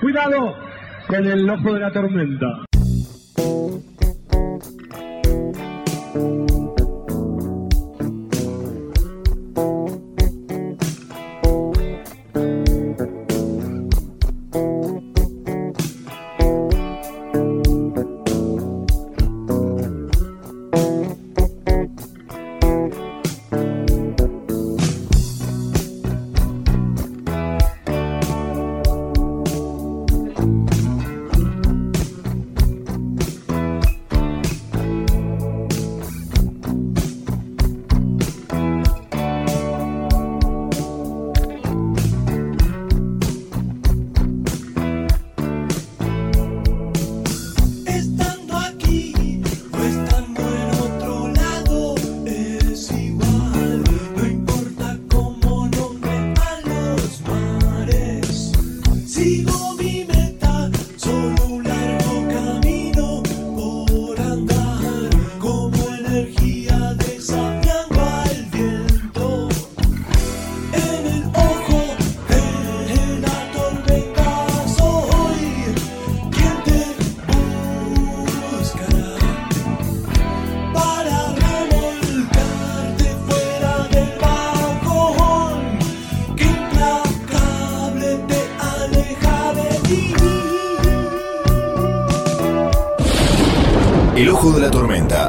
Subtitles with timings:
[0.00, 0.54] Cuidado
[1.08, 2.67] con el ojo de la tormenta.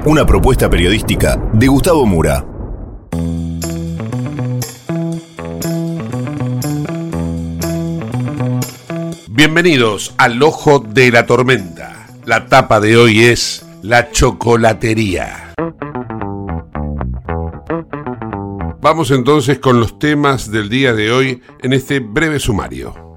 [0.05, 2.45] Una propuesta periodística de Gustavo Mura.
[9.29, 12.07] Bienvenidos al Ojo de la Tormenta.
[12.27, 15.55] La tapa de hoy es la chocolatería.
[18.79, 23.08] Vamos entonces con los temas del día de hoy en este breve sumario.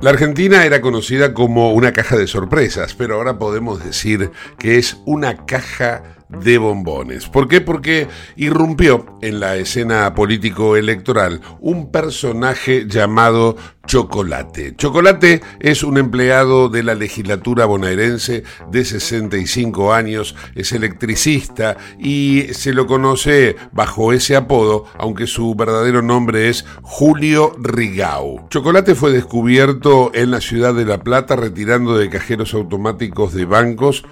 [0.00, 4.98] La Argentina era conocida como una caja de sorpresas, pero ahora podemos decir que es
[5.06, 7.28] una caja de bombones.
[7.28, 7.60] ¿Por qué?
[7.60, 13.56] Porque irrumpió en la escena político-electoral un personaje llamado
[13.86, 14.76] Chocolate.
[14.76, 22.74] Chocolate es un empleado de la legislatura bonaerense de 65 años, es electricista y se
[22.74, 28.46] lo conoce bajo ese apodo, aunque su verdadero nombre es Julio Rigau.
[28.50, 34.04] Chocolate fue descubierto en la ciudad de La Plata retirando de cajeros automáticos de bancos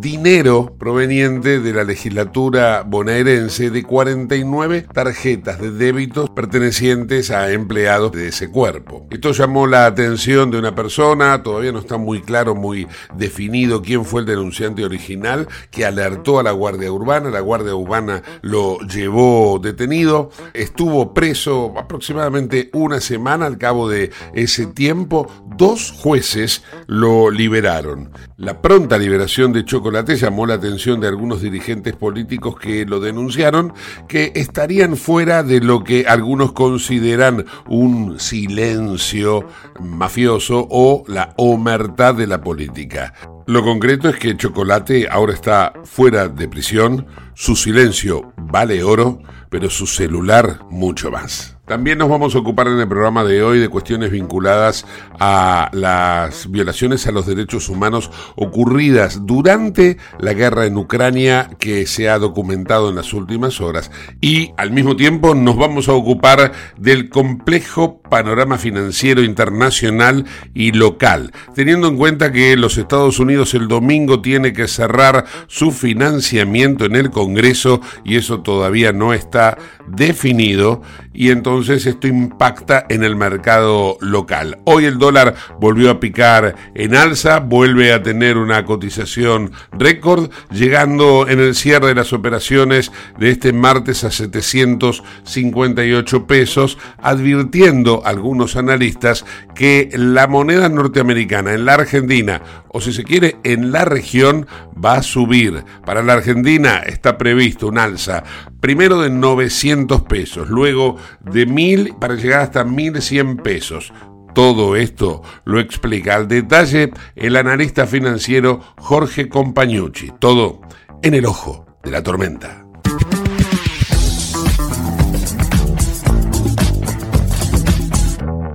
[0.00, 8.28] dinero proveniente de la legislatura bonaerense de 49 tarjetas de débitos pertenecientes a empleados de
[8.28, 9.06] ese cuerpo.
[9.10, 12.86] Esto llamó la atención de una persona, todavía no está muy claro, muy
[13.16, 18.22] definido quién fue el denunciante original, que alertó a la Guardia Urbana, la Guardia Urbana
[18.40, 26.62] lo llevó detenido, estuvo preso aproximadamente una semana, al cabo de ese tiempo, dos jueces
[26.86, 28.10] lo liberaron.
[28.36, 33.72] La pronta liberación de Chocolate llamó la atención de algunos dirigentes políticos que lo denunciaron,
[34.06, 39.48] que estarían fuera de lo que algunos consideran un silencio
[39.80, 43.12] mafioso o la omertad de la política.
[43.48, 49.20] Lo concreto es que Chocolate ahora está fuera de prisión, su silencio vale oro,
[49.52, 51.58] pero su celular mucho más.
[51.66, 54.84] También nos vamos a ocupar en el programa de hoy de cuestiones vinculadas
[55.20, 62.10] a las violaciones a los derechos humanos ocurridas durante la guerra en Ucrania que se
[62.10, 63.92] ha documentado en las últimas horas.
[64.20, 71.32] Y al mismo tiempo nos vamos a ocupar del complejo panorama financiero internacional y local,
[71.54, 76.96] teniendo en cuenta que los Estados Unidos el domingo tiene que cerrar su financiamiento en
[76.96, 79.41] el Congreso y eso todavía no está
[79.86, 80.82] definido
[81.12, 84.60] y entonces esto impacta en el mercado local.
[84.64, 91.28] Hoy el dólar volvió a picar en alza, vuelve a tener una cotización récord, llegando
[91.28, 99.24] en el cierre de las operaciones de este martes a 758 pesos, advirtiendo algunos analistas
[99.54, 104.48] que la moneda norteamericana en la Argentina, o si se quiere, en la región,
[104.82, 105.62] va a subir.
[105.84, 108.24] Para la Argentina está previsto un alza
[108.62, 113.92] primero de 900 pesos, luego de 1000 para llegar hasta 1100 pesos.
[114.34, 120.12] Todo esto lo explica al detalle el analista financiero Jorge Compañucci.
[120.18, 120.62] Todo
[121.02, 122.64] en el ojo de la tormenta.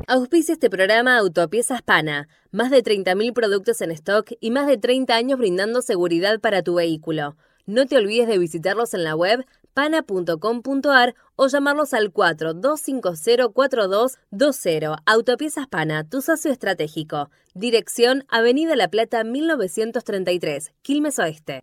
[0.07, 2.29] Auspicia este programa Autopiezas Pana.
[2.51, 6.75] Más de 30.000 productos en stock y más de 30 años brindando seguridad para tu
[6.75, 7.35] vehículo.
[7.67, 9.45] No te olvides de visitarlos en la web
[9.77, 14.97] pana.com.ar o llamarlos al 42504220.
[15.05, 17.29] Autopiezas Pana, tu socio estratégico.
[17.53, 21.61] Dirección Avenida La Plata 1933, Quilmes Oeste.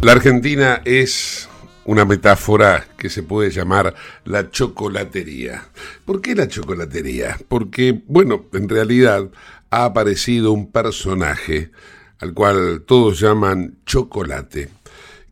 [0.00, 1.50] La Argentina es
[1.84, 3.94] una metáfora que se puede llamar
[4.24, 5.68] la chocolatería.
[6.06, 7.36] ¿Por qué la chocolatería?
[7.48, 9.28] Porque, bueno, en realidad
[9.68, 11.70] ha aparecido un personaje
[12.18, 14.70] al cual todos llaman chocolate,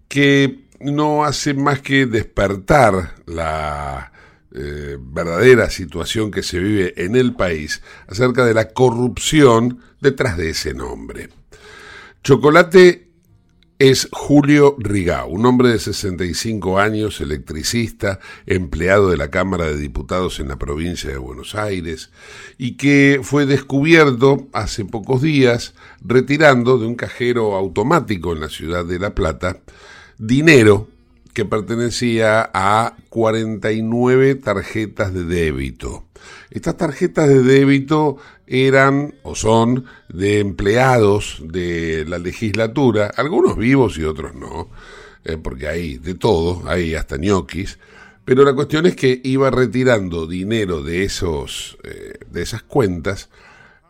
[0.09, 4.13] que no hace más que despertar la
[4.55, 10.51] eh, verdadera situación que se vive en el país acerca de la corrupción detrás de
[10.51, 11.31] ese nombre.
[12.23, 13.12] Chocolate
[13.83, 20.39] es Julio Rigau, un hombre de 65 años, electricista, empleado de la Cámara de Diputados
[20.39, 22.13] en la provincia de Buenos Aires,
[22.59, 28.85] y que fue descubierto hace pocos días retirando de un cajero automático en la ciudad
[28.85, 29.59] de La Plata
[30.17, 30.87] dinero
[31.33, 36.05] que pertenecía a 49 tarjetas de débito.
[36.51, 44.05] Estas tarjetas de débito eran o son de empleados de la legislatura, algunos vivos y
[44.05, 44.69] otros no,
[45.25, 47.79] eh, porque hay de todo, hay hasta ñoquis,
[48.25, 53.31] pero la cuestión es que iba retirando dinero de, esos, eh, de esas cuentas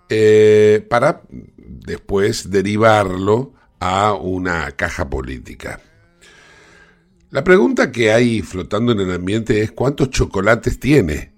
[0.09, 5.81] eh, para después derivarlo a una caja política.
[7.33, 11.33] La pregunta que hay flotando en el ambiente es cuántos chocolates tiene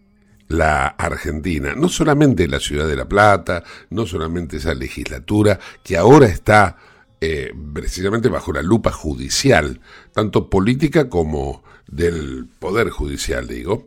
[0.48, 6.26] la Argentina, no solamente la ciudad de La Plata, no solamente esa legislatura que ahora
[6.26, 6.78] está
[7.20, 9.80] eh, precisamente bajo la lupa judicial,
[10.12, 13.86] tanto política como del poder judicial, digo,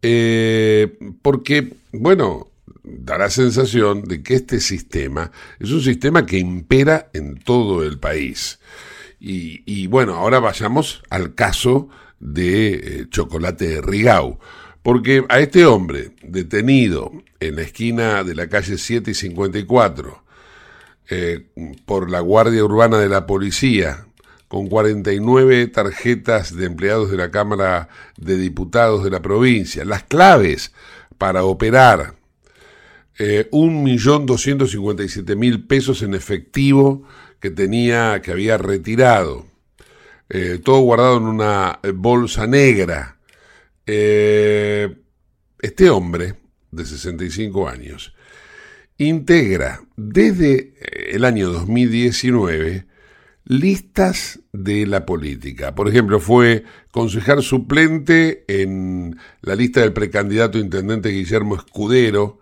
[0.00, 2.48] eh, porque, bueno,
[2.82, 5.30] da la sensación de que este sistema
[5.60, 8.58] es un sistema que impera en todo el país.
[9.26, 11.88] Y, bueno, ahora vayamos al caso
[12.20, 14.38] de eh, Chocolate Rigau.
[14.82, 17.10] Porque a este hombre detenido
[17.40, 20.22] en la esquina de la calle 7 y 54
[21.08, 21.46] eh,
[21.86, 24.08] por la Guardia Urbana de la Policía,
[24.48, 27.88] con 49 tarjetas de empleados de la Cámara
[28.18, 30.74] de Diputados de la provincia, las claves
[31.16, 32.16] para operar
[33.18, 37.04] eh, 1.257.000 pesos en efectivo
[37.44, 39.44] que tenía, que había retirado,
[40.30, 43.18] eh, todo guardado en una bolsa negra.
[43.84, 44.96] Eh,
[45.60, 46.36] este hombre,
[46.70, 48.14] de 65 años,
[48.96, 50.72] integra desde
[51.14, 52.86] el año 2019
[53.44, 55.74] listas de la política.
[55.74, 62.40] Por ejemplo, fue concejal suplente en la lista del precandidato intendente Guillermo Escudero,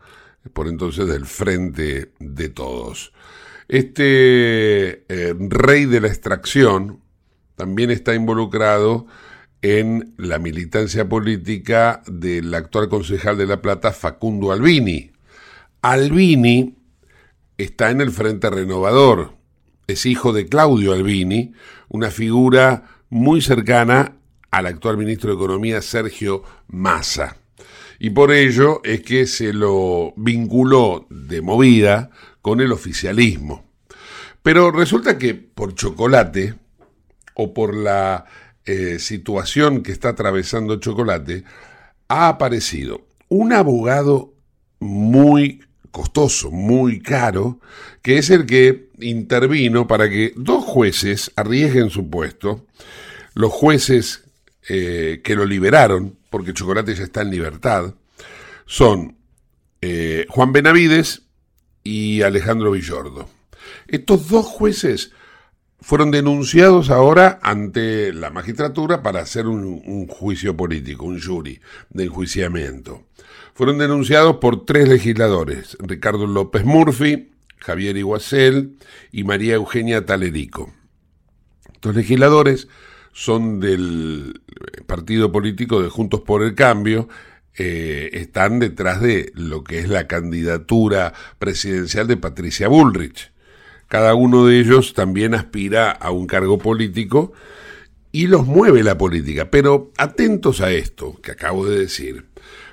[0.52, 3.12] por entonces del Frente de Todos.
[3.72, 7.00] Este eh, rey de la extracción
[7.56, 9.06] también está involucrado
[9.62, 15.12] en la militancia política del actual concejal de La Plata, Facundo Albini.
[15.80, 16.76] Albini
[17.56, 19.36] está en el Frente Renovador,
[19.86, 21.54] es hijo de Claudio Albini,
[21.88, 24.16] una figura muy cercana
[24.50, 27.38] al actual ministro de Economía, Sergio Massa.
[27.98, 32.10] Y por ello es que se lo vinculó de movida
[32.42, 33.64] con el oficialismo.
[34.42, 36.54] Pero resulta que por chocolate
[37.34, 38.26] o por la
[38.64, 41.44] eh, situación que está atravesando chocolate,
[42.08, 44.34] ha aparecido un abogado
[44.80, 47.60] muy costoso, muy caro,
[48.02, 52.66] que es el que intervino para que dos jueces arriesguen su puesto,
[53.34, 54.24] los jueces
[54.68, 57.94] eh, que lo liberaron, porque Chocolate ya está en libertad,
[58.66, 59.16] son
[59.80, 61.22] eh, Juan Benavides
[61.84, 63.28] y Alejandro Villordo.
[63.88, 65.12] Estos dos jueces
[65.82, 71.60] fueron denunciados ahora ante la magistratura para hacer un, juicio político, un jury
[71.90, 73.06] de enjuiciamiento.
[73.54, 78.78] Fueron denunciados por tres legisladores, Ricardo López Murphy, Javier Iguacel
[79.10, 80.72] y María Eugenia Talerico.
[81.72, 82.68] Estos legisladores
[83.12, 84.40] son del
[84.86, 87.08] partido político de Juntos por el Cambio
[87.56, 93.32] eh, están detrás de lo que es la candidatura presidencial de Patricia Bullrich.
[93.88, 97.32] Cada uno de ellos también aspira a un cargo político
[98.10, 99.50] y los mueve la política.
[99.50, 102.26] Pero atentos a esto que acabo de decir,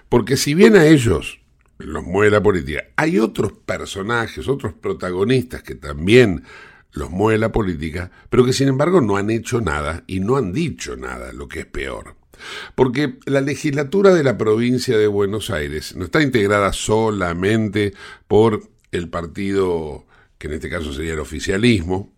[0.08, 1.40] porque si bien a ellos
[1.78, 6.44] los mueve la política, hay otros personajes, otros protagonistas que también
[6.92, 10.54] los mueve la política, pero que sin embargo no han hecho nada y no han
[10.54, 12.16] dicho nada, lo que es peor.
[12.76, 17.94] Porque la legislatura de la provincia de Buenos Aires no está integrada solamente
[18.28, 20.06] por el partido
[20.38, 22.14] que en este caso sería el oficialismo,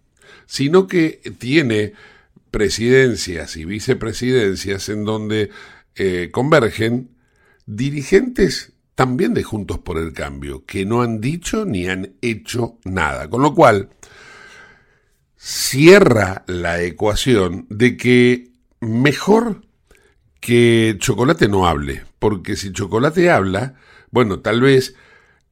[0.46, 1.94] sino que tiene
[2.51, 5.50] presidencias y vicepresidencias en donde
[5.96, 7.10] eh, convergen
[7.66, 13.30] dirigentes también de Juntos por el Cambio, que no han dicho ni han hecho nada.
[13.30, 13.90] Con lo cual,
[15.38, 19.62] cierra la ecuación de que mejor
[20.41, 23.75] que Chocolate no hable, porque si Chocolate habla,
[24.10, 24.95] bueno, tal vez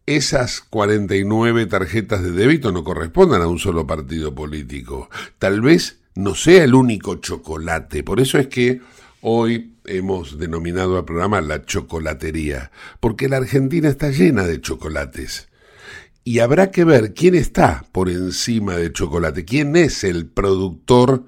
[0.05, 5.07] esas 49 tarjetas de débito no correspondan a un solo partido político.
[5.37, 8.03] Tal vez no sea el único chocolate.
[8.03, 8.81] Por eso es que
[9.21, 15.47] hoy hemos denominado al programa la chocolatería, porque la Argentina está llena de chocolates.
[16.23, 21.25] Y habrá que ver quién está por encima de chocolate, quién es el productor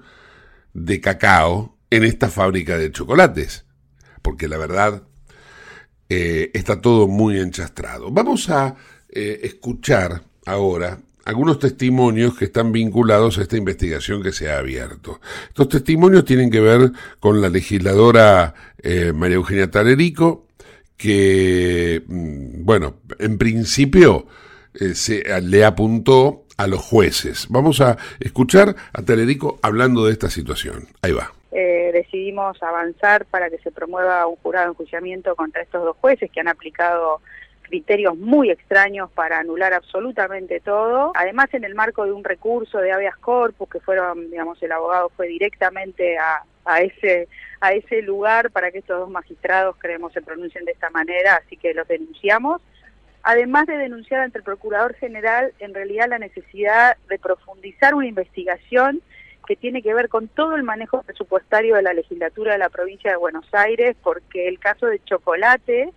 [0.74, 3.66] de cacao en esta fábrica de chocolates.
[4.22, 5.02] Porque la verdad
[6.08, 8.10] eh, está todo muy enchastrado.
[8.10, 8.76] Vamos a
[9.10, 15.20] eh, escuchar ahora algunos testimonios que están vinculados a esta investigación que se ha abierto.
[15.48, 20.46] Estos testimonios tienen que ver con la legisladora eh, María Eugenia Talerico,
[20.96, 24.26] que, mm, bueno, en principio
[24.94, 27.48] se, le apuntó a los jueces.
[27.50, 30.88] Vamos a escuchar a Talerico hablando de esta situación.
[31.02, 35.84] Ahí va eh, decidimos avanzar para que se promueva un jurado de enjuiciamiento contra estos
[35.84, 37.20] dos jueces que han aplicado
[37.62, 41.12] criterios muy extraños para anular absolutamente todo.
[41.14, 45.10] Además, en el marco de un recurso de habeas corpus, que fueron, digamos, el abogado
[45.16, 47.28] fue directamente a, a ese
[47.62, 51.56] a ese lugar para que estos dos magistrados, creemos, se pronuncien de esta manera, así
[51.56, 52.60] que los denunciamos.
[53.22, 59.00] Además de denunciar ante el Procurador General, en realidad la necesidad de profundizar una investigación
[59.46, 63.10] que tiene que ver con todo el manejo presupuestario de la legislatura de la provincia
[63.10, 65.92] de Buenos Aires, porque el caso de Chocolate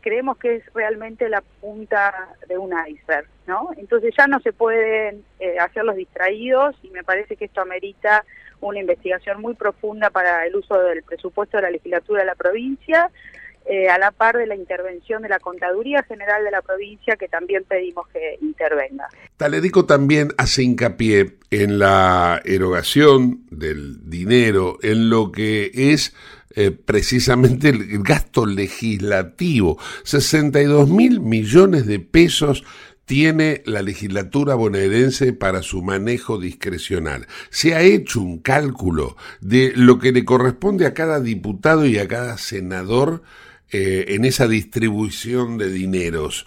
[0.00, 3.70] creemos que es realmente la punta de un iceberg, ¿no?
[3.76, 8.24] Entonces ya no se pueden eh, hacer los distraídos y me parece que esto amerita
[8.60, 13.10] una investigación muy profunda para el uso del presupuesto de la legislatura de la provincia,
[13.66, 17.28] eh, a la par de la intervención de la Contaduría General de la provincia, que
[17.28, 19.08] también pedimos que intervenga.
[19.36, 26.14] Taledico también hace hincapié en la erogación del dinero, en lo que es
[26.56, 29.78] eh, precisamente el gasto legislativo.
[30.04, 32.64] 62 mil millones de pesos
[33.10, 37.26] tiene la legislatura bonaerense para su manejo discrecional.
[37.50, 42.06] Se ha hecho un cálculo de lo que le corresponde a cada diputado y a
[42.06, 43.22] cada senador
[43.72, 46.46] eh, en esa distribución de dineros.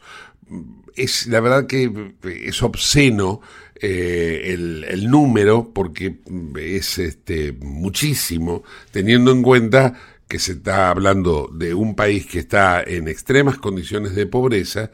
[0.96, 3.42] Es la verdad que es obsceno
[3.82, 6.18] eh, el, número porque
[6.60, 12.82] es este muchísimo teniendo en cuenta que se está hablando de un país que está
[12.82, 14.92] en extremas condiciones de pobreza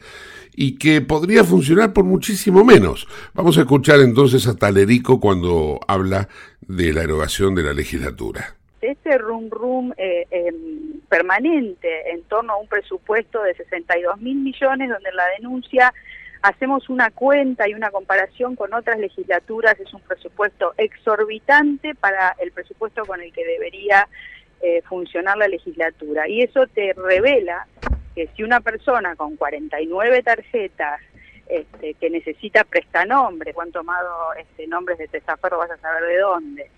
[0.54, 3.06] y que podría funcionar por muchísimo menos.
[3.34, 6.28] Vamos a escuchar entonces a Talerico cuando habla
[6.66, 12.56] de la erogación de la legislatura este rum rum eh, em, permanente en torno a
[12.56, 15.92] un presupuesto de 62 mil millones, donde en la denuncia
[16.40, 22.52] hacemos una cuenta y una comparación con otras legislaturas, es un presupuesto exorbitante para el
[22.52, 24.08] presupuesto con el que debería
[24.62, 26.28] eh, funcionar la legislatura.
[26.28, 27.66] Y eso te revela
[28.14, 31.00] que si una persona con 49 tarjetas
[31.46, 36.18] este, que necesita prestanombre, cuánto han tomado este, nombres de testaferro, vas a saber de
[36.18, 36.70] dónde,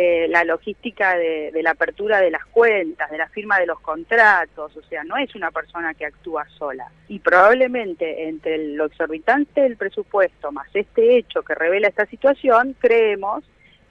[0.00, 4.76] eh, la logística de, la apertura de las cuentas, de la firma de los contratos,
[4.76, 6.86] o sea, no es una persona que actúa sola.
[7.08, 13.42] Y probablemente entre lo exorbitante del presupuesto más este hecho que revela esta situación, creemos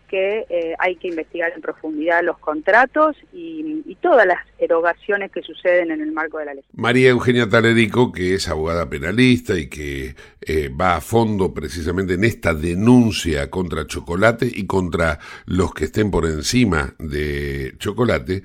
[0.08, 3.58] que eh, hay que investigar en profundidad los contratos y,
[4.00, 6.64] todas las erogaciones que suceden en el marco de la ley.
[6.74, 12.24] María Eugenia Talerico, que es abogada penalista y que eh, va a fondo precisamente en
[12.24, 18.44] esta denuncia contra Chocolate y contra los que estén por encima de Chocolate,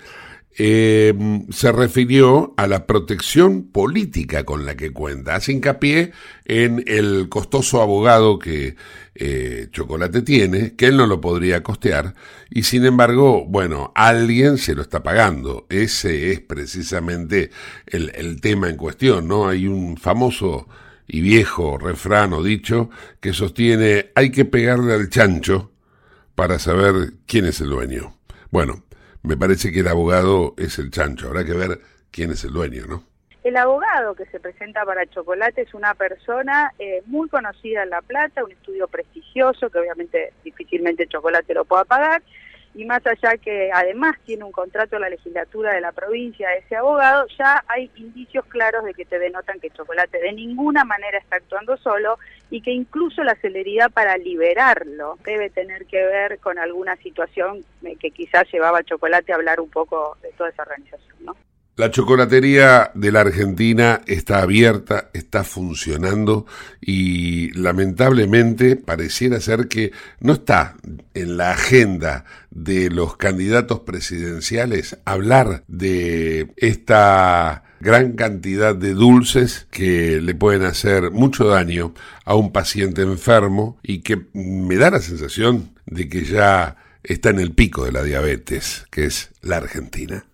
[0.59, 1.15] eh,
[1.51, 5.35] se refirió a la protección política con la que cuenta.
[5.35, 6.13] Hace hincapié
[6.45, 8.77] en el costoso abogado que
[9.15, 12.15] eh, Chocolate tiene, que él no lo podría costear,
[12.51, 15.67] y sin embargo, bueno, alguien se lo está pagando.
[15.71, 17.51] Ese es precisamente
[17.87, 19.49] el, el tema en cuestión, ¿no?
[19.49, 20.69] Hay un famoso
[21.07, 22.89] y viejo refrán o dicho
[23.21, 25.73] que sostiene hay que pegarle al chancho
[26.35, 28.17] para saber quién es el dueño.
[28.51, 28.85] Bueno,
[29.23, 31.29] me parece que el abogado es el chancho.
[31.29, 31.79] Habrá que ver
[32.11, 33.05] quién es el dueño, ¿no?
[33.45, 38.01] El abogado que se presenta para Chocolate es una persona eh, muy conocida en La
[38.01, 42.23] Plata, un estudio prestigioso que obviamente difícilmente Chocolate lo pueda pagar,
[42.75, 46.77] y más allá que además tiene un contrato en la legislatura de la provincia ese
[46.77, 51.37] abogado, ya hay indicios claros de que te denotan que Chocolate de ninguna manera está
[51.37, 52.19] actuando solo
[52.53, 57.65] y que incluso la celeridad para liberarlo debe tener que ver con alguna situación
[57.99, 61.35] que quizás llevaba a Chocolate a hablar un poco de toda esa organización, ¿no?
[61.77, 66.45] La chocolatería de la Argentina está abierta, está funcionando
[66.83, 69.91] y lamentablemente pareciera ser que
[70.21, 70.75] no está
[71.15, 80.21] en la agenda de los candidatos presidenciales hablar de esta gran cantidad de dulces que
[80.21, 81.93] le pueden hacer mucho daño
[82.25, 87.41] a un paciente enfermo y que me da la sensación de que ya está en
[87.41, 90.25] el pico de la diabetes, que es la Argentina.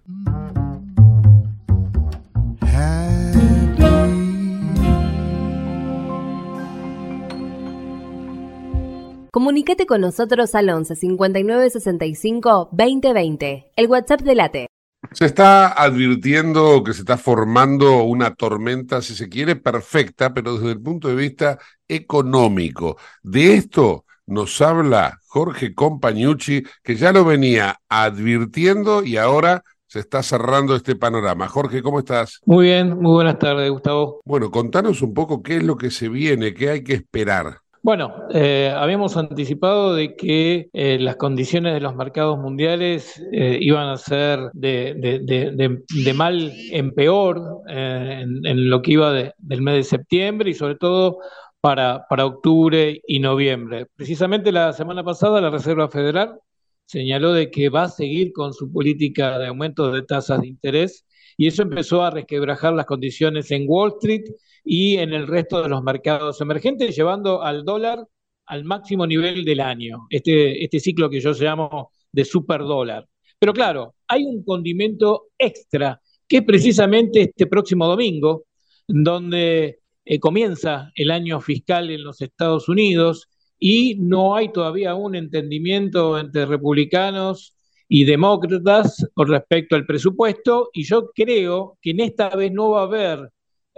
[9.31, 14.69] Comunicate con nosotros al 11 59 65 2020, el WhatsApp de Late.
[15.13, 20.73] Se está advirtiendo que se está formando una tormenta, si se quiere, perfecta, pero desde
[20.73, 22.97] el punto de vista económico.
[23.23, 30.23] De esto nos habla Jorge Compañucci, que ya lo venía advirtiendo y ahora se está
[30.23, 31.49] cerrando este panorama.
[31.49, 32.41] Jorge, ¿cómo estás?
[32.45, 34.21] Muy bien, muy buenas tardes, Gustavo.
[34.25, 37.61] Bueno, contanos un poco qué es lo que se viene, qué hay que esperar.
[37.89, 43.89] Bueno, eh, habíamos anticipado de que eh, las condiciones de los mercados mundiales eh, iban
[43.89, 50.55] a ser de, mal en peor en, lo que iba del mes de septiembre y
[50.55, 51.21] sobre todo
[51.63, 53.87] para, para octubre y noviembre.
[53.97, 56.39] Precisamente la semana pasada la Reserva Federal
[56.85, 61.07] señaló de que va a seguir con su política de aumento de tasas de interés
[61.39, 64.25] y eso empezó a resquebrajar las condiciones en Wall Street
[64.65, 68.07] y en el resto de los mercados emergentes, llevando al dólar
[68.47, 73.07] al máximo nivel del año, este, este ciclo que yo llamo de superdólar.
[73.39, 78.45] Pero claro, hay un condimento extra, que es precisamente este próximo domingo,
[78.87, 85.15] donde eh, comienza el año fiscal en los Estados Unidos y no hay todavía un
[85.15, 87.55] entendimiento entre republicanos
[87.89, 92.81] y demócratas con respecto al presupuesto y yo creo que en esta vez no va
[92.81, 93.31] a haber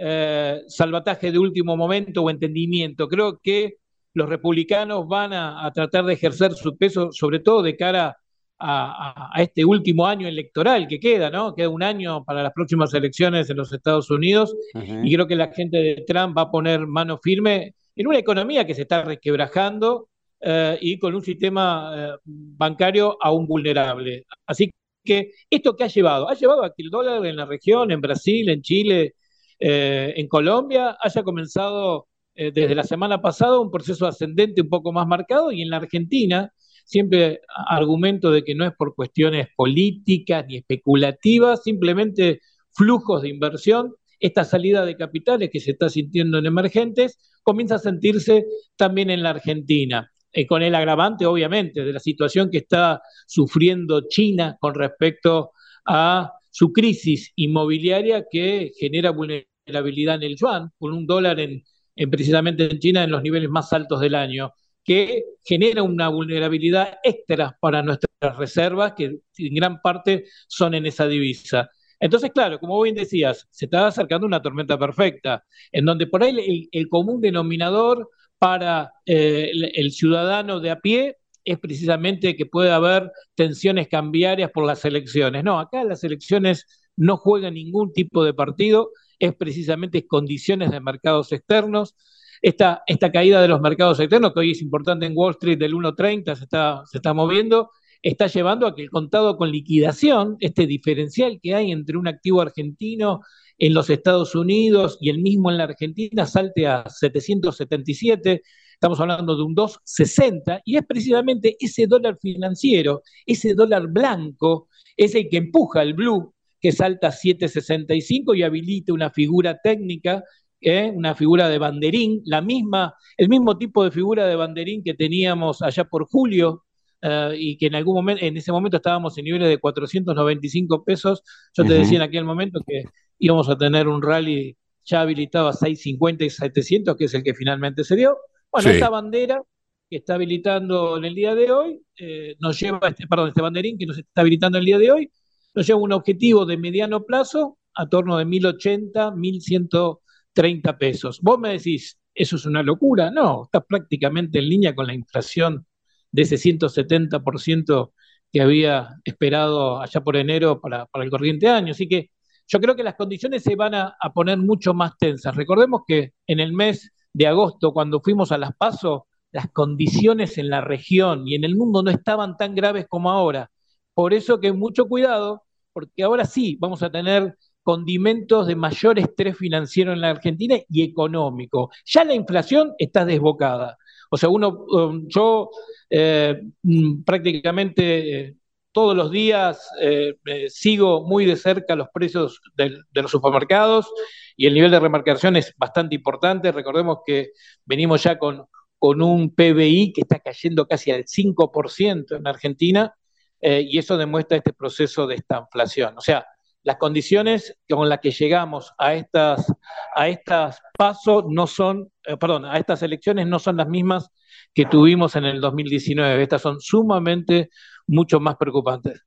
[0.03, 3.07] eh, salvataje de último momento o entendimiento.
[3.07, 3.75] Creo que
[4.13, 8.17] los republicanos van a, tratar de ejercer su peso, sobre todo de cara
[8.59, 11.55] a, este último año electoral que queda, ¿no?
[11.55, 15.51] Queda un año para las próximas elecciones en los Estados Unidos y creo que la
[15.53, 20.09] gente de Trump va a poner mano firme en una economía que se está resquebrajando
[20.39, 24.25] eh, y con un sistema eh, bancario aún vulnerable.
[24.45, 24.71] Así
[25.03, 28.01] que esto que ha llevado, ha llevado a que el dólar en la región, en
[28.01, 29.15] Brasil, en Chile,
[29.61, 35.05] eh, en Colombia, haya comenzado desde la semana pasada un proceso ascendente un poco más
[35.05, 36.51] marcado y en la Argentina,
[36.85, 42.39] siempre argumento de que no es por cuestiones políticas ni especulativas, simplemente
[42.73, 47.79] flujos de inversión, esta salida de capitales que se está sintiendo en emergentes comienza a
[47.79, 48.45] sentirse
[48.75, 50.11] también en la Argentina.
[50.33, 55.51] Eh, con el agravante, obviamente, de la situación que está sufriendo China con respecto
[55.85, 61.63] a su crisis inmobiliaria que genera vulnerabilidad en el yuan, con un dólar en,
[62.09, 67.57] precisamente en China en los niveles más altos del año, que genera una vulnerabilidad extra
[67.59, 71.69] para nuestras reservas, que en gran parte son en esa divisa.
[71.99, 76.67] Entonces, claro, como bien decías, se está acercando una tormenta perfecta, en donde por ahí
[76.71, 83.11] el común denominador para eh, el, ciudadano de a pie es precisamente que puede haber
[83.35, 85.43] tensiones cambiarias por las elecciones.
[85.43, 88.89] No, acá las elecciones no juegan ningún tipo de partido,
[89.21, 91.95] es precisamente condiciones de mercados externos.
[92.41, 95.75] Esta, esta caída de los mercados externos, que hoy es importante en Wall Street del
[95.75, 97.69] 1.30, se está, se está moviendo,
[98.01, 102.41] está llevando a que el contado con liquidación, este diferencial que hay entre un activo
[102.41, 103.21] argentino
[103.59, 108.41] en los Estados Unidos y el mismo en la Argentina salte a 777,
[108.73, 115.13] estamos hablando de un 260, y es precisamente ese dólar financiero, ese dólar blanco, es
[115.13, 120.23] el que empuja el blue, que salta a 765 y habilita una figura técnica
[120.61, 120.91] ¿eh?
[120.93, 125.61] una figura de banderín, la misma, el mismo tipo de figura de banderín que teníamos
[125.61, 126.65] allá por julio
[127.01, 131.23] eh, y que en algún momento, en ese momento estábamos en niveles de 495 pesos.
[131.55, 132.83] Yo te decía en aquel momento que
[133.17, 137.33] íbamos a tener un rally ya habilitado a 650 y 700, que es el que
[137.33, 138.17] finalmente se dio.
[138.51, 139.41] Bueno, esta bandera
[139.89, 143.77] que está habilitando en el día de hoy, eh, nos lleva, este, perdón, este banderín
[143.77, 145.11] que nos está habilitando el día de hoy,
[145.53, 151.19] nos lleva un objetivo de mediano plazo a torno de 1080, 1130 pesos.
[151.21, 153.11] Vos me decís, ¿eso es una locura?
[153.11, 155.65] No, está prácticamente en línea con la inflación
[156.11, 157.93] de ese 170%
[158.31, 161.71] que había esperado allá por enero para, el corriente año.
[161.71, 162.11] Así que
[162.47, 165.35] yo creo que las condiciones se van a, poner mucho más tensas.
[165.35, 170.49] Recordemos que en el mes de agosto, cuando fuimos a las PASO, las condiciones en
[170.49, 173.49] la región y en el mundo no estaban tan graves como ahora.
[173.93, 179.37] Por eso que mucho cuidado, porque ahora sí vamos a tener condimentos de mayor estrés
[179.37, 181.69] financiero en la Argentina y económico.
[181.85, 183.77] Ya la inflación está desbocada.
[184.09, 185.49] O sea, uno, um, yo
[185.89, 188.35] eh, mm, prácticamente eh,
[188.71, 190.15] todos los días eh,
[190.49, 193.87] sigo muy de cerca los precios de, los supermercados
[194.35, 196.51] y el nivel de remarcación es bastante importante.
[196.51, 197.31] Recordemos que
[197.65, 198.45] venimos ya con,
[198.79, 202.95] con un PBI que está cayendo casi al 5% en Argentina
[203.41, 205.97] y eso demuestra este proceso de esta inflación.
[205.97, 206.25] O sea,
[206.63, 209.51] las condiciones con las que llegamos a estas,
[209.95, 214.09] a estas pasos no son, eh, perdón, a estas elecciones no son las mismas
[214.53, 216.21] que tuvimos en el 2019.
[216.21, 217.49] Estas son sumamente
[217.87, 219.03] mucho más preocupantes.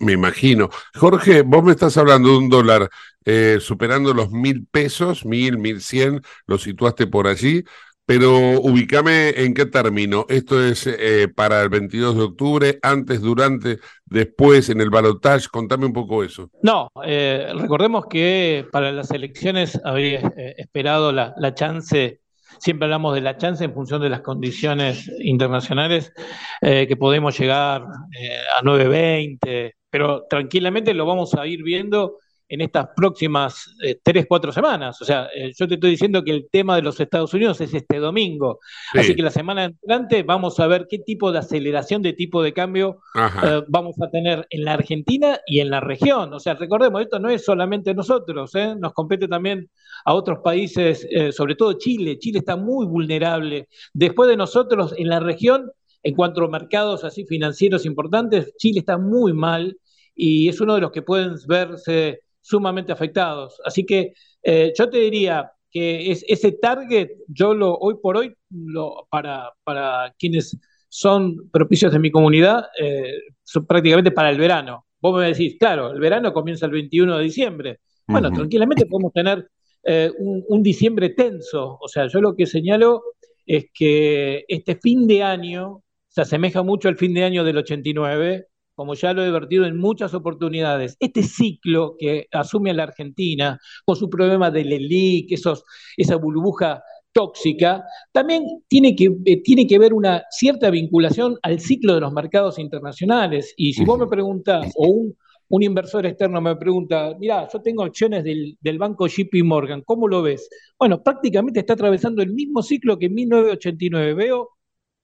[0.00, 0.70] Me imagino.
[0.94, 2.88] Jorge, vos me estás hablando de un dólar
[3.26, 7.62] eh, superando los mil pesos, mil, mil cien, lo situaste por allí.
[8.06, 10.26] Pero ubícame en qué término.
[10.28, 15.48] Esto es eh, para el 22 de octubre, antes, durante, después, en el balotaje.
[15.50, 16.48] Contame un poco eso.
[16.62, 22.20] No, eh, recordemos que para las elecciones habría eh, esperado la, la, chance,
[22.60, 26.12] siempre hablamos de la chance en función de las condiciones internacionales,
[26.60, 33.74] que podemos llegar a 9.20, pero tranquilamente lo vamos a ir viendo en estas próximas
[33.82, 35.00] eh, tres, cuatro semanas.
[35.02, 37.74] O sea, eh, yo te estoy diciendo que el tema de los Estados Unidos es
[37.74, 38.60] este domingo.
[38.92, 42.52] Así que la semana entrante vamos a ver qué tipo de aceleración de tipo de
[42.52, 46.32] cambio eh, vamos a tener en la Argentina y en la región.
[46.32, 49.68] O sea, recordemos, esto no es solamente nosotros, nos compete también
[50.04, 52.18] a otros países, sobre todo Chile.
[52.18, 53.68] Chile está muy vulnerable.
[53.92, 55.70] Después de nosotros, en la región,
[56.02, 59.76] en cuanto a mercados así financieros importantes, Chile está muy mal
[60.14, 63.60] y es uno de los que pueden verse sumamente afectados.
[63.64, 68.32] Así que eh, yo te diría que es, ese target, yo lo hoy por hoy,
[68.50, 70.56] lo, para, para quienes
[70.88, 74.86] son propicios de mi comunidad, eh, son prácticamente para el verano.
[75.00, 77.80] Vos me decís, claro, el verano comienza el 21 de diciembre.
[78.06, 79.50] Bueno, tranquilamente podemos tener
[79.82, 81.76] eh, un, un, diciembre tenso.
[81.80, 83.02] O sea, yo lo que señalo
[83.44, 88.46] es que este fin de año se asemeja mucho al fin de año del 89,
[88.76, 93.96] como ya lo he vertido en muchas oportunidades, este ciclo que asume la Argentina con
[93.96, 95.64] su problema del ELIC, esos,
[95.96, 101.94] esa burbuja tóxica, también tiene que, eh, tiene que ver una cierta vinculación al ciclo
[101.94, 103.54] de los mercados internacionales.
[103.56, 105.16] Y si vos me preguntás, o un,
[105.48, 110.08] un inversor externo me pregunta, mira, yo tengo acciones del, del, banco JP Morgan, ¿cómo
[110.08, 110.50] lo ves?
[110.78, 114.12] Bueno, prácticamente está atravesando el mismo ciclo que en 1989.
[114.12, 114.55] Veo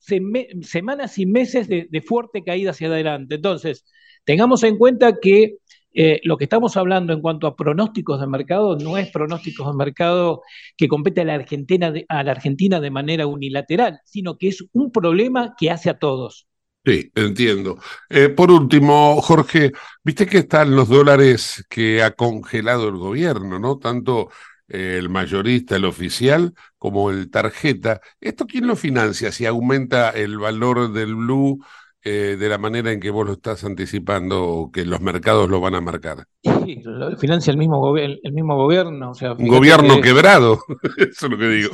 [0.02, 3.36] semanas y meses de, fuerte caída hacia adelante.
[3.36, 3.84] Entonces,
[4.24, 5.58] tengamos en cuenta que
[5.94, 9.76] eh, lo que estamos hablando en cuanto a pronósticos de mercado no es pronósticos de
[9.76, 10.42] mercado
[10.76, 14.64] que compete a la Argentina de, a la Argentina de manera unilateral, sino que es
[14.72, 16.46] un problema que hace a todos.
[16.84, 17.78] Sí, entiendo.
[18.08, 19.70] Eh, por último, Jorge,
[20.02, 23.78] viste que están los dólares que ha congelado el gobierno, ¿no?
[23.78, 24.30] Tanto
[24.68, 28.00] el mayorista, el oficial, como el tarjeta.
[28.20, 29.32] ¿Esto quién lo financia?
[29.32, 31.58] Si aumenta el valor del blue
[32.04, 35.60] eh, de la manera en que vos lo estás anticipando o que los mercados lo
[35.60, 36.24] van a marcar.
[36.42, 39.10] Sí, lo financia el mismo, el mismo gobierno.
[39.10, 40.58] O sea, Un gobierno quebrado,
[40.96, 41.70] eso es lo que digo.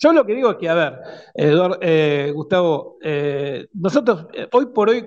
[0.00, 0.94] Yo lo que digo es que, a ver,
[1.34, 5.06] Eduardo, eh, Gustavo, eh, nosotros hoy por hoy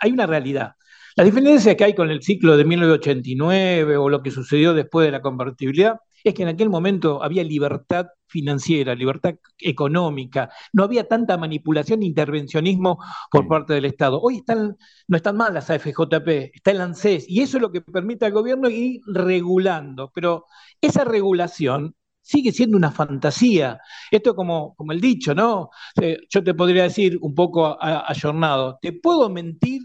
[0.00, 0.72] hay una realidad.
[1.14, 5.12] La diferencia que hay con el ciclo de 1989 o lo que sucedió después de
[5.12, 11.36] la convertibilidad es que en aquel momento había libertad financiera, libertad económica, no había tanta
[11.36, 12.98] manipulación e intervencionismo
[13.30, 14.20] por parte del Estado.
[14.20, 14.76] Hoy están,
[15.08, 18.32] no están mal las AFJP, está el ANSES, y eso es lo que permite al
[18.32, 20.46] gobierno ir regulando, pero
[20.80, 23.78] esa regulación sigue siendo una fantasía.
[24.10, 25.70] Esto como, como el dicho, ¿no?
[26.00, 29.80] Eh, yo te podría decir un poco ayornado, te puedo mentir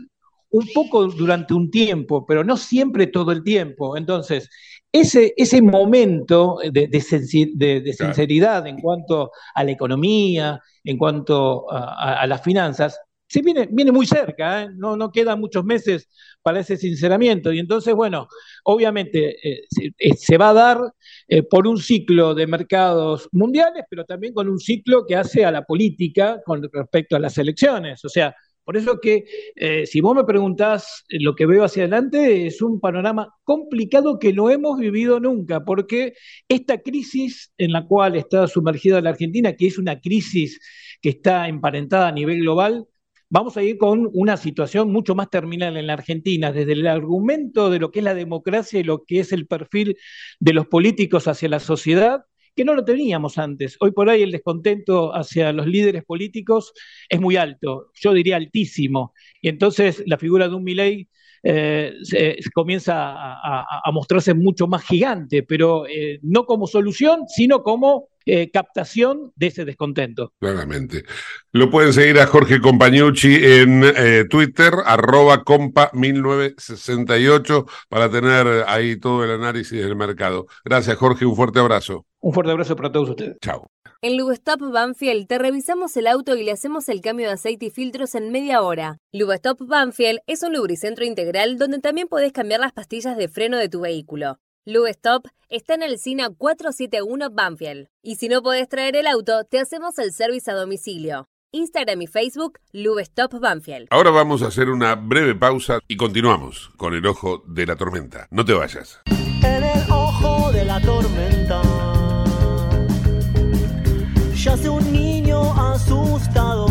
[0.51, 3.97] un poco durante un tiempo, pero no siempre todo el tiempo.
[3.97, 4.49] Entonces,
[4.91, 12.99] ese, ese momento de, sinceridad en cuanto a la economía, en cuanto a, las finanzas,
[13.27, 14.69] se viene, viene muy cerca, ¿eh?
[14.75, 16.09] no, no quedan muchos meses
[16.41, 17.53] para ese sinceramiento.
[17.53, 18.27] Y entonces, bueno,
[18.65, 19.61] obviamente eh,
[19.97, 20.79] eh, se, va a dar
[21.49, 25.63] por un ciclo de mercados mundiales, pero también con un ciclo que hace a la
[25.63, 28.03] política con respecto a las elecciones.
[28.03, 31.83] O sea, por eso que eh, si vos me preguntás eh, lo que veo hacia
[31.83, 36.13] adelante es un panorama complicado que no hemos vivido nunca, porque
[36.47, 40.59] esta crisis en la cual está sumergida la Argentina, que es una crisis
[41.01, 42.87] que está emparentada a nivel global,
[43.29, 47.69] vamos a ir con una situación mucho más terminal en la Argentina, desde el argumento
[47.69, 49.97] de lo que es la democracia y lo que es el perfil
[50.39, 53.77] de los políticos hacia la sociedad que no lo teníamos antes.
[53.79, 56.73] Hoy por hoy el descontento hacia los líderes políticos
[57.09, 59.13] es muy alto, yo diría altísimo.
[59.41, 61.07] Y entonces la figura de un Milei
[61.43, 68.09] eh, se, comienza a, mostrarse mucho más gigante, pero eh, no como solución, sino como
[68.25, 70.33] eh, captación de ese descontento.
[70.39, 71.03] Claramente.
[71.51, 73.83] Lo pueden seguir a Jorge Compañucci en
[74.29, 80.45] Twitter, arroba compa1968, para tener ahí todo el análisis del mercado.
[80.63, 82.05] Gracias, Jorge, un fuerte abrazo.
[82.23, 83.37] Un fuerte abrazo para todos ustedes.
[83.41, 83.67] Chao.
[84.03, 87.69] En Lubestop Banfield te revisamos el auto y le hacemos el cambio de aceite y
[87.71, 88.99] filtros en media hora.
[89.11, 93.69] Lubestop Banfield es un lubricentro integral donde también podés cambiar las pastillas de freno de
[93.69, 94.37] tu vehículo.
[94.65, 97.87] Lubestop está en el SINA 471 Banfield.
[98.03, 101.27] Y si no podés traer el auto, te hacemos el servicio a domicilio.
[101.51, 103.87] Instagram y Facebook, Lubestop Banfield.
[103.89, 108.27] Ahora vamos a hacer una breve pausa y continuamos con el ojo de la tormenta.
[108.29, 109.01] No te vayas.
[109.07, 111.90] En el ojo de la tormenta
[114.43, 116.65] yace un niño asustado.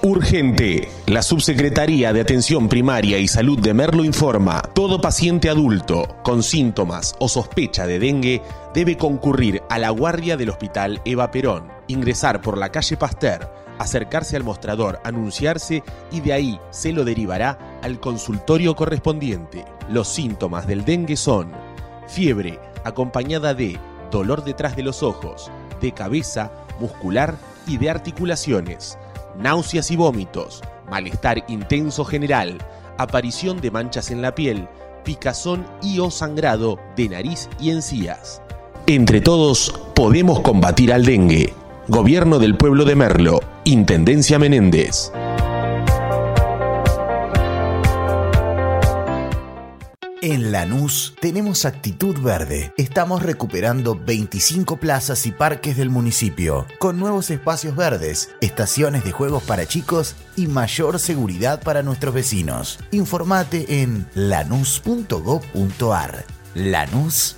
[0.00, 0.88] Urgente.
[1.06, 7.14] La Subsecretaría de Atención Primaria y Salud de Merlo informa, todo paciente adulto con síntomas
[7.18, 12.56] o sospecha de dengue debe concurrir a la guardia del Hospital Eva Perón, ingresar por
[12.56, 18.74] la calle Pasteur, acercarse al mostrador, anunciarse y de ahí se lo derivará al consultorio
[18.74, 19.64] correspondiente.
[19.88, 21.52] Los síntomas del dengue son
[22.06, 23.78] fiebre acompañada de
[24.10, 27.36] dolor detrás de los ojos, de cabeza, muscular
[27.66, 28.98] y de articulaciones,
[29.38, 32.58] náuseas y vómitos, malestar intenso general,
[32.96, 34.68] aparición de manchas en la piel,
[35.04, 38.42] picazón y o sangrado de nariz y encías.
[38.86, 41.52] Entre todos podemos combatir al dengue.
[41.90, 45.10] Gobierno del Pueblo de Merlo, Intendencia Menéndez.
[50.20, 52.74] En Lanús tenemos actitud verde.
[52.76, 59.42] Estamos recuperando 25 plazas y parques del municipio, con nuevos espacios verdes, estaciones de juegos
[59.44, 62.80] para chicos y mayor seguridad para nuestros vecinos.
[62.90, 65.06] Informate en lanús.gov.ar.
[66.54, 67.37] Lanús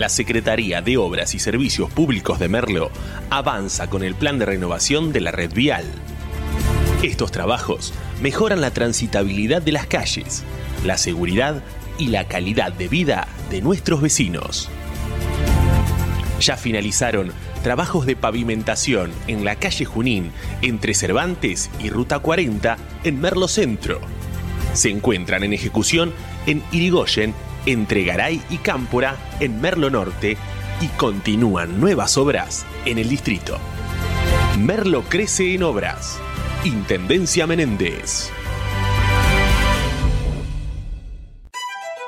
[0.00, 2.90] La Secretaría de Obras y Servicios Públicos de Merlo
[3.28, 5.84] avanza con el plan de renovación de la red vial.
[7.02, 10.42] Estos trabajos mejoran la transitabilidad de las calles,
[10.86, 11.62] la seguridad
[11.98, 14.70] y la calidad de vida de nuestros vecinos.
[16.40, 17.30] Ya finalizaron
[17.62, 20.32] trabajos de pavimentación en la calle Junín
[20.62, 24.00] entre Cervantes y Ruta 40 en Merlo Centro.
[24.72, 26.14] Se encuentran en ejecución
[26.46, 27.34] en Irigoyen
[27.66, 30.36] entre Garay y Cámpora en Merlo Norte
[30.80, 33.58] y continúan nuevas obras en el distrito.
[34.58, 36.18] Merlo crece en obras.
[36.64, 38.30] Intendencia Menéndez.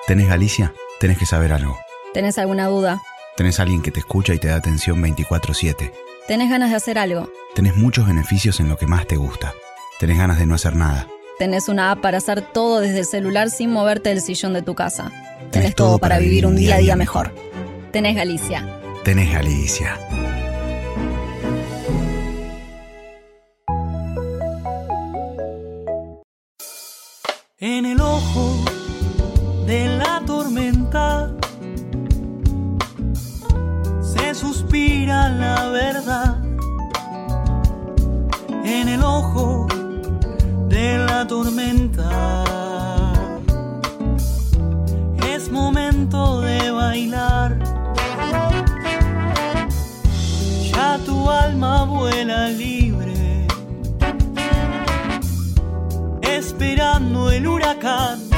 [0.06, 0.74] ¿Tenés Galicia?
[1.00, 1.78] Tenés que saber algo.
[2.12, 3.00] ¿Tenés alguna duda?
[3.36, 5.92] ¿Tenés alguien que te escucha y te da atención 24/7?
[6.28, 7.30] ¿Tenés ganas de hacer algo?
[7.54, 9.54] Tenés muchos beneficios en lo que más te gusta.
[9.98, 11.06] Tenés ganas de no hacer nada.
[11.42, 14.76] Tenés una app para hacer todo desde el celular sin moverte del sillón de tu
[14.76, 15.10] casa.
[15.50, 17.34] Tenés todo para vivir un día a día mejor.
[17.90, 18.64] Tenés Galicia.
[19.02, 19.98] Tenés Galicia.
[27.58, 28.64] En el ojo
[29.66, 31.34] de la tormenta
[34.00, 36.40] se suspira la verdad.
[38.64, 39.61] En el ojo
[40.82, 42.42] la tormenta
[45.52, 47.58] momento de bailar.
[50.72, 53.46] Ya tu alma vuela libre,
[56.22, 58.31] esperando el huracán.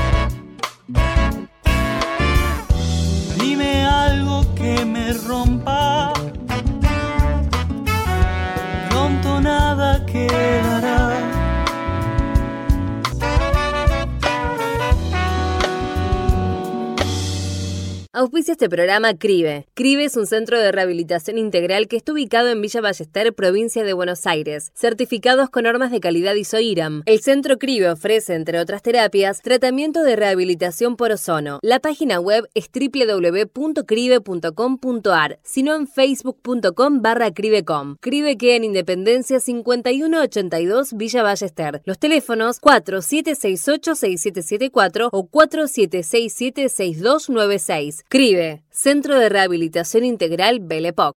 [18.25, 19.67] Auspicia este programa CRIBE.
[19.75, 23.93] CRIBE es un centro de rehabilitación integral que está ubicado en Villa Ballester, provincia de
[23.93, 27.03] Buenos Aires, certificados con normas de calidad ISOIRAM.
[27.05, 31.59] El centro CRIBE ofrece, entre otras terapias, tratamiento de rehabilitación por ozono.
[31.61, 37.99] La página web es www.cribe.com.ar, sino en facebook.com barra cribecom.
[38.01, 41.83] CRIBE queda en Independencia 5182 Villa Ballester.
[41.85, 48.14] Los teléfonos 4768-6774 o 4767-6296.
[48.15, 51.17] CRIBE, Centro de Rehabilitación Integral Belepoc.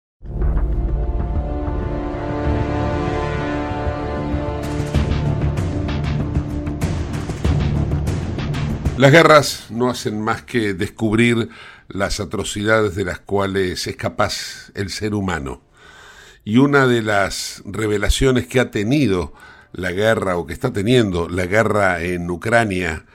[8.98, 11.50] Las guerras no hacen más que descubrir
[11.90, 15.64] las atrocidades de las cuales es capaz el ser humano.
[16.46, 19.34] Y una de las revelaciones que ha tenido
[19.74, 23.06] la guerra o que está teniendo la guerra en Ucrania,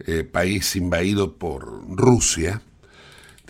[0.00, 1.64] eh, país invadido por
[1.96, 2.62] Rusia,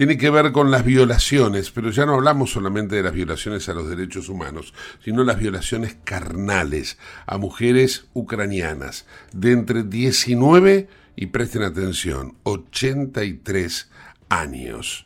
[0.01, 3.75] tiene que ver con las violaciones, pero ya no hablamos solamente de las violaciones a
[3.75, 4.73] los derechos humanos,
[5.05, 13.91] sino las violaciones carnales a mujeres ucranianas de entre 19 y presten atención, 83
[14.31, 15.05] años.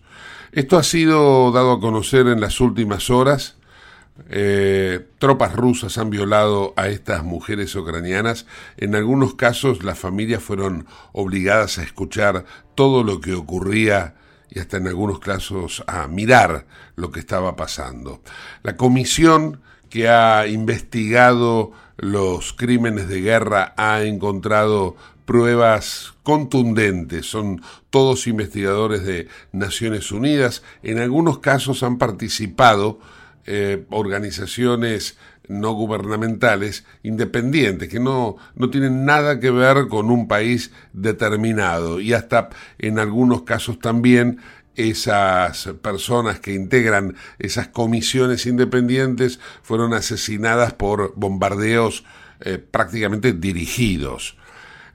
[0.53, 3.57] Esto ha sido dado a conocer en las últimas horas.
[4.31, 8.47] Eh, tropas rusas han violado a estas mujeres ucranianas.
[8.77, 12.45] En algunos casos las familias fueron obligadas a escuchar
[12.77, 14.15] todo lo que ocurría
[14.51, 18.23] y hasta en algunos casos a mirar lo que estaba pasando.
[18.63, 27.27] La comisión que ha investigado los crímenes de guerra ha encontrado pruebas contundentes.
[27.27, 30.63] Son todos investigadores de Naciones Unidas.
[30.83, 32.99] En algunos casos han participado
[33.47, 35.17] eh, organizaciones
[35.49, 42.01] no gubernamentales independientes, que no, no tienen nada que ver con un país determinado.
[42.01, 44.41] Y hasta en algunos casos también
[44.77, 52.05] esas personas que integran esas comisiones independientes fueron asesinadas por bombardeos
[52.41, 54.37] eh, prácticamente dirigidos.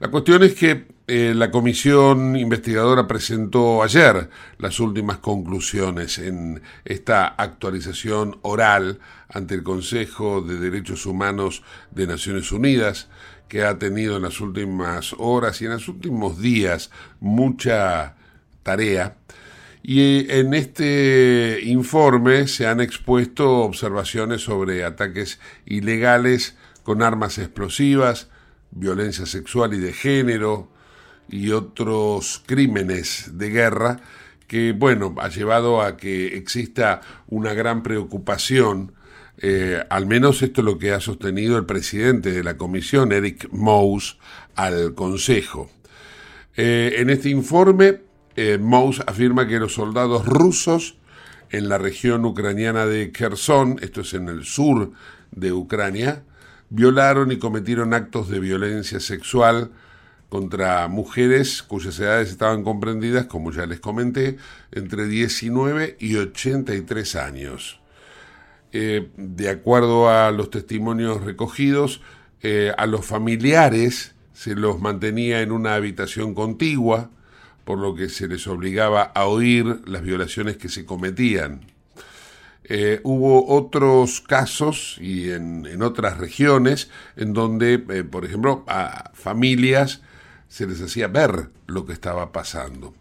[0.00, 7.26] La cuestión es que eh, la comisión investigadora presentó ayer las últimas conclusiones en esta
[7.26, 13.08] actualización oral ante el Consejo de Derechos Humanos de Naciones Unidas,
[13.48, 18.14] que ha tenido en las últimas horas y en los últimos días mucha
[18.62, 19.16] tarea.
[19.82, 28.28] Y en este informe se han expuesto observaciones sobre ataques ilegales con armas explosivas,
[28.70, 30.68] violencia sexual y de género
[31.30, 34.00] y otros crímenes de guerra
[34.46, 38.92] que, bueno, ha llevado a que exista una gran preocupación,
[39.38, 43.48] eh, al menos esto es lo que ha sostenido el presidente de la comisión, Eric
[43.52, 44.18] Mous,
[44.56, 45.70] al Consejo.
[46.56, 48.00] Eh, en este informe,
[48.34, 50.96] eh, Mous afirma que los soldados rusos
[51.50, 54.90] en la región ucraniana de Kherson, esto es en el sur
[55.30, 56.24] de Ucrania,
[56.70, 59.70] violaron y cometieron actos de violencia sexual
[60.30, 64.38] contra mujeres cuyas edades estaban comprendidas, como ya les comenté,
[64.70, 67.80] entre 19 y 83 años.
[68.72, 72.00] Eh, de acuerdo a los testimonios recogidos,
[72.42, 77.10] eh, a los familiares se los mantenía en una habitación contigua,
[77.64, 81.62] por lo que se les obligaba a oír las violaciones que se cometían.
[82.64, 90.02] Eh, hubo otros casos y en, otras regiones en donde, por ejemplo, a familias
[90.50, 92.92] se les hacía ver lo que estaba pasando.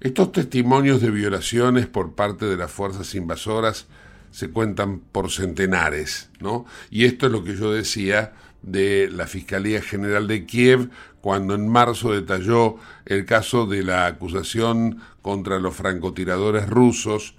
[0.00, 3.86] Estos testimonios de violaciones por parte de las fuerzas invasoras
[4.30, 6.66] se cuentan por centenares, ¿no?
[6.90, 11.68] Y esto es lo que yo decía de la Fiscalía General de Kiev cuando en
[11.68, 12.76] marzo detalló
[13.06, 17.34] el caso de la acusación contra los francotiradores rusos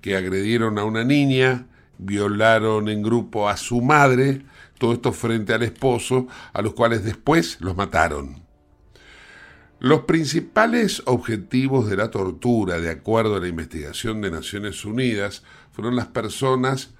[0.00, 1.66] que agredieron a una niña,
[1.98, 4.42] violaron en grupo a su madre,
[4.78, 8.45] todo esto frente al esposo, a los cuales después los mataron.
[9.78, 15.96] Los principales objetivos de la tortura, de acuerdo a la investigación de Naciones Unidas, fueron
[15.96, 16.94] las personas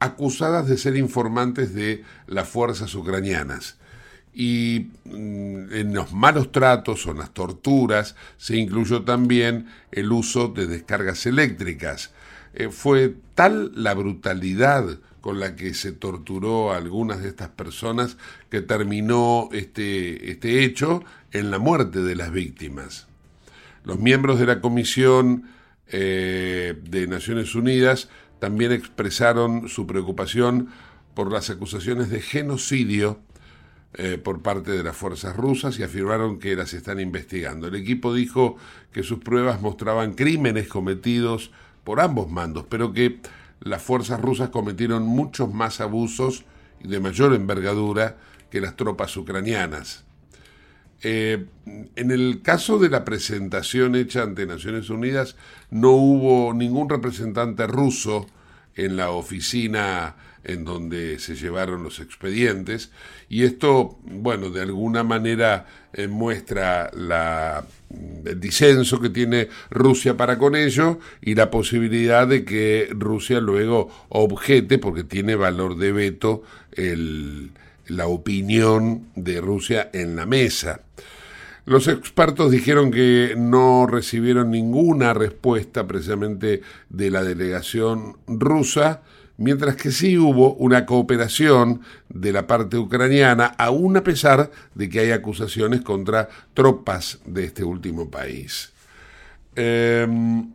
[0.00, 3.78] acusadas de ser informantes de las fuerzas ucranianas.
[4.34, 10.48] Y mm, en los malos tratos o en las torturas se incluyó también el uso
[10.48, 12.12] de descargas eléctricas,
[12.52, 18.16] eh, fue tal la brutalidad con la que se torturó a algunas de estas personas
[18.48, 23.06] que terminó este, este hecho en la muerte de las víctimas.
[23.84, 25.44] Los miembros de la Comisión
[25.88, 28.08] eh, de Naciones Unidas
[28.38, 30.68] también expresaron su preocupación
[31.14, 33.20] por las acusaciones de genocidio
[33.94, 37.66] eh, por parte de las fuerzas rusas y afirmaron que las están investigando.
[37.66, 38.56] El equipo dijo
[38.92, 41.50] que sus pruebas mostraban crímenes cometidos
[41.82, 43.20] por ambos mandos, pero que
[43.60, 46.44] las fuerzas rusas cometieron muchos más abusos
[46.82, 48.16] y de mayor envergadura
[48.50, 50.04] que las tropas ucranianas.
[51.02, 51.46] Eh,
[51.96, 55.36] en el caso de la presentación hecha ante Naciones Unidas,
[55.70, 58.26] no hubo ningún representante ruso
[58.74, 62.90] en la oficina en donde se llevaron los expedientes.
[63.28, 67.64] Y esto, bueno, de alguna manera eh, muestra la,
[68.24, 73.90] el disenso que tiene Rusia para con ello y la posibilidad de que Rusia luego
[74.08, 76.42] objete, porque tiene valor de veto,
[76.72, 77.52] el,
[77.90, 80.82] la opinión de Rusia en la mesa.
[81.66, 89.02] Los expertos dijeron que no recibieron ninguna respuesta precisamente de la delegación rusa,
[89.36, 95.00] mientras que sí hubo una cooperación de la parte ucraniana, aún a pesar de que
[95.00, 98.72] hay acusaciones contra tropas de este último país.
[99.54, 100.52] Em,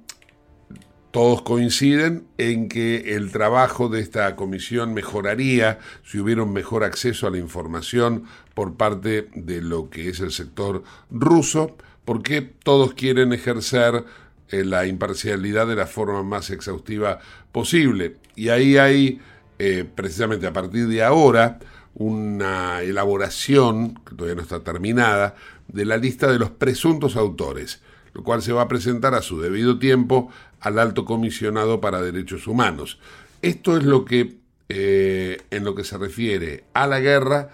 [1.15, 7.25] todos coinciden en que el trabajo de esta comisión mejoraría si hubiera un mejor acceso
[7.25, 13.31] a la información por parte de lo que es el sector ruso, porque todos quieren
[13.31, 14.03] ejercer
[14.49, 17.19] eh, la imparcialidad de la forma más exhaustiva
[17.53, 18.17] posible.
[18.35, 19.21] Y ahí hay,
[19.57, 21.59] eh, precisamente a partir de ahora,
[21.93, 25.35] una elaboración, que todavía no está terminada,
[25.69, 27.79] de la lista de los presuntos autores,
[28.15, 32.47] lo cual se va a presentar a su debido tiempo al alto comisionado para derechos
[32.47, 32.97] humanos.
[33.41, 34.37] Esto es lo que,
[34.69, 37.49] eh, en lo que se refiere a la guerra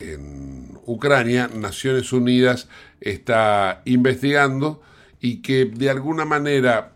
[0.00, 2.68] en Ucrania, Naciones Unidas
[3.00, 4.82] está investigando
[5.20, 6.92] y que de alguna manera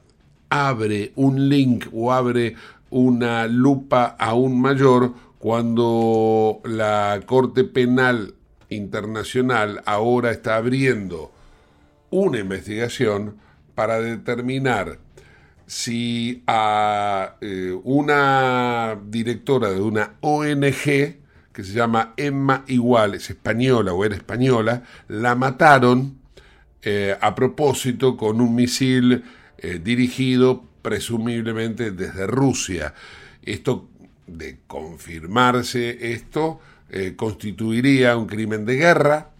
[0.50, 2.56] abre un link o abre
[2.90, 8.34] una lupa aún mayor cuando la Corte Penal
[8.68, 11.32] Internacional ahora está abriendo
[12.11, 13.36] una investigación
[13.74, 14.98] para determinar
[15.68, 20.82] si a eh, una directora de una ONG
[21.52, 26.18] que se llama Emma Igual, es española o era española, la mataron
[26.82, 29.24] eh, a propósito con un misil
[29.59, 32.94] eh, dirigido presumiblemente desde Rusia.
[33.42, 33.88] Esto,
[34.26, 36.61] de confirmarse esto,
[37.16, 39.30] constituiría un crimen de guerra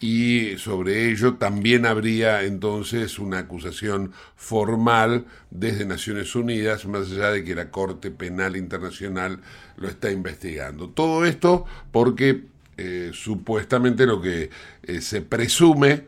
[0.00, 7.42] y sobre ello también habría entonces una acusación formal desde Naciones Unidas, más allá de
[7.42, 9.40] que la Corte Penal Internacional
[9.76, 10.90] lo está investigando.
[10.90, 12.44] Todo esto porque
[12.76, 14.50] eh, supuestamente lo que
[14.84, 16.06] eh, se presume,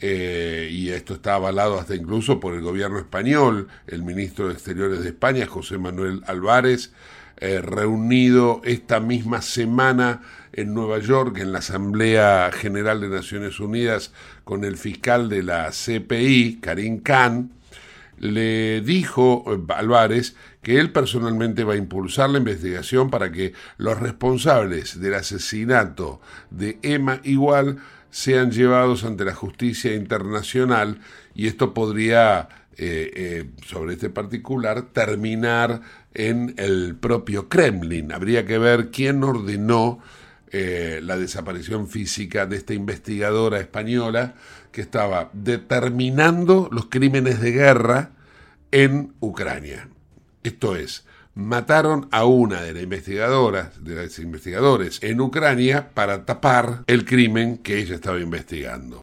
[0.00, 5.02] eh, y esto está avalado hasta incluso por el gobierno español, el ministro de Exteriores
[5.02, 6.92] de España, José Manuel Álvarez,
[7.40, 10.22] reunido esta misma semana
[10.52, 14.12] en Nueva York, en la Asamblea General de Naciones Unidas,
[14.44, 17.50] con el fiscal de la CPI, Karim Khan,
[18.18, 23.98] le dijo eh, Álvarez que él personalmente va a impulsar la investigación para que los
[23.98, 27.78] responsables del asesinato de Emma Igual
[28.10, 31.00] sean llevados ante la justicia internacional
[31.34, 35.80] y esto podría, eh, eh, sobre este particular, terminar
[36.14, 38.12] en el propio Kremlin.
[38.12, 40.00] Habría que ver quién ordenó
[40.52, 44.34] eh, la desaparición física de esta investigadora española
[44.70, 48.10] que estaba determinando los crímenes de guerra
[48.70, 49.88] en Ucrania.
[50.42, 56.84] Esto es, mataron a una de las investigadoras, de las investigadores en Ucrania para tapar
[56.86, 59.00] el crimen que ella estaba investigando.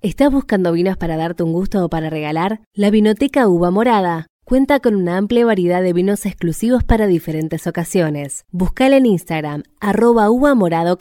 [0.00, 2.60] ¿Estás buscando vinos para darte un gusto o para regalar?
[2.72, 8.44] La Vinoteca Uva Morada cuenta con una amplia variedad de vinos exclusivos para diferentes ocasiones.
[8.52, 10.96] Buscala en Instagram, arroba uva morada.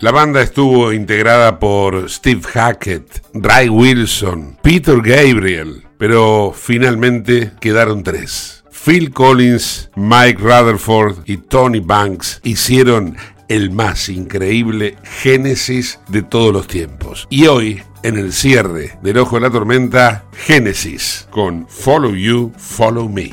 [0.00, 8.64] La banda estuvo integrada por Steve Hackett, Ray Wilson, Peter Gabriel, pero finalmente quedaron tres.
[8.70, 13.16] Phil Collins, Mike Rutherford y Tony Banks hicieron
[13.48, 17.26] el más increíble génesis de todos los tiempos.
[17.30, 23.08] Y hoy, en el cierre del Ojo de la Tormenta, Génesis con Follow You, Follow
[23.08, 23.32] Me.